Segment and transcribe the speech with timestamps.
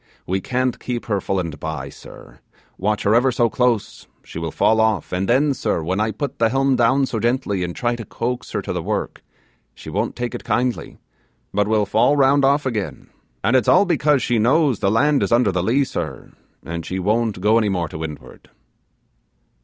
[0.25, 2.39] We can't keep her full and bye, sir;
[2.75, 6.39] watch her ever so close, she will fall off and then, sir, when I put
[6.39, 9.21] the helm down so gently, and try like to coax her to the work,
[9.75, 10.97] she won't take it kindly,
[11.53, 13.11] but will fall round off again;
[13.43, 16.31] and it's all because she knows the land is under the lee, sir,
[16.65, 18.49] and she won't go any more to windward.